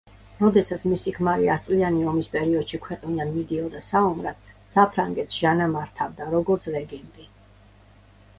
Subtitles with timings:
[0.43, 4.41] როდესაც მისი ქმარი ასწლიანი ომის პერიოდში ქვეყნიდან მიდიოდა საომრად,
[4.77, 7.29] საფრანგეთს ჟანა მართავდა, როგორც რეგენტი.